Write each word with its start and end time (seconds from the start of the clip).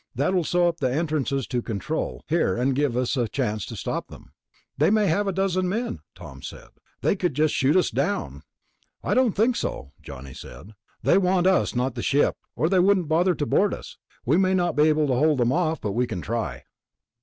That 0.15 0.33
will 0.33 0.43
sew 0.43 0.67
up 0.67 0.77
the 0.79 0.91
entrances 0.91 1.45
to 1.45 1.61
control, 1.61 2.23
here, 2.27 2.57
and 2.57 2.73
give 2.75 2.97
us 2.97 3.15
a 3.15 3.27
chance 3.27 3.67
to 3.67 3.75
stop 3.75 4.07
them." 4.07 4.31
"They 4.75 4.89
may 4.89 5.05
have 5.05 5.27
a 5.27 5.31
dozen 5.31 5.69
men," 5.69 5.99
Tom 6.15 6.41
said. 6.41 6.69
"They 7.01 7.15
could 7.15 7.35
just 7.35 7.53
shoot 7.53 7.75
us 7.75 7.91
down." 7.91 8.41
"I 9.03 9.13
don't 9.13 9.33
think 9.33 9.55
so," 9.55 9.91
Johnny 10.01 10.33
said. 10.33 10.73
"They 11.03 11.19
want 11.19 11.45
us, 11.45 11.75
not 11.75 11.93
the 11.93 12.01
ship, 12.01 12.35
or 12.55 12.67
they 12.67 12.79
wouldn't 12.79 13.09
bother 13.09 13.35
to 13.35 13.45
board 13.45 13.75
us. 13.75 13.99
We 14.25 14.37
may 14.37 14.55
not 14.55 14.75
be 14.75 14.89
able 14.89 15.05
to 15.05 15.13
hold 15.13 15.37
them 15.37 15.51
off, 15.51 15.81
but 15.81 15.91
we 15.91 16.07
can 16.07 16.21
try." 16.23 16.63